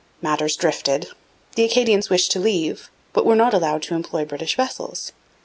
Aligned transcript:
Matters 0.19 0.55
drifted. 0.55 1.09
The 1.53 1.63
Acadians 1.65 2.09
wished 2.09 2.31
to 2.31 2.39
leave, 2.39 2.89
but 3.13 3.23
were 3.23 3.35
not 3.35 3.53
allowed 3.53 3.83
to 3.83 3.93
employ 3.93 4.25
British 4.25 4.55
vessels. 4.57 5.11